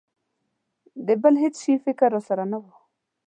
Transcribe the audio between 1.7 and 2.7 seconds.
فکر را سره نه و.